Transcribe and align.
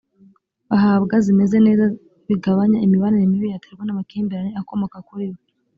bahabwa 0.69 1.15
zimeze 1.25 1.55
neze 1.65 1.85
bigabanya 2.27 2.77
imibanire 2.85 3.25
mibi 3.31 3.47
yaterwa 3.53 3.83
n 3.85 3.91
amakimbirane 3.93 4.51
akomoka 4.61 4.97
kuri 5.07 5.25
we 5.33 5.37